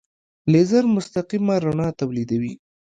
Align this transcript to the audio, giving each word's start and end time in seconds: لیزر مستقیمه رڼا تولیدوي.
لیزر 0.51 0.83
مستقیمه 0.95 1.55
رڼا 1.65 1.87
تولیدوي. 1.99 2.53